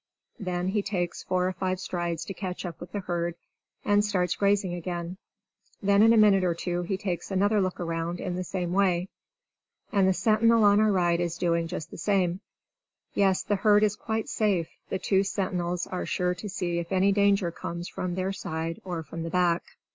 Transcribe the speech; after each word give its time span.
Then 0.39 0.69
he 0.69 0.81
takes 0.81 1.21
four 1.21 1.47
or 1.47 1.53
five 1.53 1.79
strides 1.79 2.25
to 2.25 2.33
catch 2.33 2.65
up 2.65 2.81
with 2.81 2.91
the 2.91 3.01
herd, 3.01 3.35
and 3.85 4.03
starts 4.03 4.35
grazing 4.35 4.73
again. 4.73 5.17
Then 5.79 6.01
in 6.01 6.11
a 6.11 6.17
minute 6.17 6.43
or 6.43 6.55
two 6.55 6.81
he 6.81 6.97
takes 6.97 7.29
another 7.29 7.61
look 7.61 7.79
around 7.79 8.19
in 8.19 8.35
the 8.35 8.43
same 8.43 8.73
way. 8.73 9.09
And 9.91 10.07
the 10.07 10.13
sentinel 10.13 10.63
on 10.63 10.79
our 10.79 10.91
right 10.91 11.19
is 11.19 11.37
doing 11.37 11.67
just 11.67 11.91
the 11.91 11.99
same. 11.99 12.41
Yes, 13.13 13.43
the 13.43 13.57
herd 13.57 13.83
is 13.83 13.95
quite 13.95 14.27
safe; 14.27 14.69
the 14.89 14.97
two 14.97 15.21
sentinels 15.21 15.85
are 15.85 16.07
sure 16.07 16.33
to 16.33 16.49
see 16.49 16.79
if 16.79 16.91
any 16.91 17.11
danger 17.11 17.51
comes 17.51 17.87
from 17.87 18.15
their 18.15 18.33
side 18.33 18.81
or 18.83 19.03
from 19.03 19.21
the 19.21 19.29
back. 19.29 19.61